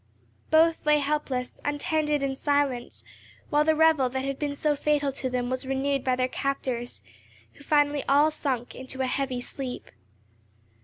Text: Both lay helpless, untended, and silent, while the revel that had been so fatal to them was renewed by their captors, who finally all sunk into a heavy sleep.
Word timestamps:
Both 0.49 0.87
lay 0.87 0.97
helpless, 0.97 1.59
untended, 1.63 2.23
and 2.23 2.35
silent, 2.35 3.03
while 3.51 3.63
the 3.63 3.75
revel 3.75 4.09
that 4.09 4.25
had 4.25 4.39
been 4.39 4.55
so 4.55 4.75
fatal 4.75 5.11
to 5.11 5.29
them 5.29 5.51
was 5.51 5.63
renewed 5.63 6.03
by 6.03 6.15
their 6.15 6.27
captors, 6.27 7.03
who 7.53 7.63
finally 7.63 8.03
all 8.09 8.31
sunk 8.31 8.73
into 8.73 9.01
a 9.01 9.05
heavy 9.05 9.41
sleep. 9.41 9.91